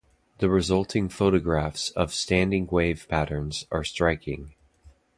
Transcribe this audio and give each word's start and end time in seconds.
The 0.39 0.49
resulting 0.49 1.09
photographs 1.09 1.91
of 1.91 2.11
standing 2.11 2.65
wave 2.65 3.05
patterns 3.07 3.67
are 3.71 3.83
striking. 3.83 4.55